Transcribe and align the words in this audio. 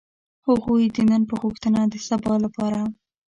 هغوی 0.47 0.83
د 0.95 0.97
نن 1.09 1.21
په 1.29 1.35
غوښتنه 1.41 1.81
د 1.91 1.95
سبا 2.07 2.33
لپاره. 2.45 2.81